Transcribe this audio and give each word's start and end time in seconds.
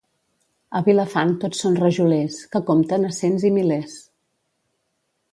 A 0.77 0.79
Vilafant 0.85 1.33
tots 1.43 1.59
són 1.65 1.75
rajolers, 1.83 2.37
que 2.55 2.61
compten 2.69 3.05
a 3.09 3.11
cents 3.19 3.45
i 3.49 3.53
milers. 3.59 3.99